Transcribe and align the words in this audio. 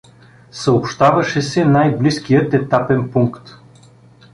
Съобщаваше 0.51 1.41
се 1.41 1.65
най-близкият 1.65 2.53
етапен 2.53 3.11
пункт. 3.11 3.55